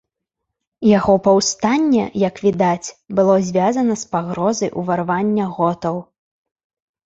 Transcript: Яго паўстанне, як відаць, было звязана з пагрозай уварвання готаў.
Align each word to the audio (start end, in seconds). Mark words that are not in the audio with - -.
Яго 0.97 1.13
паўстанне, 1.27 2.05
як 2.27 2.41
відаць, 2.47 2.93
было 3.21 3.37
звязана 3.53 4.01
з 4.07 4.11
пагрозай 4.17 4.75
уварвання 4.81 5.45
готаў. 5.63 6.05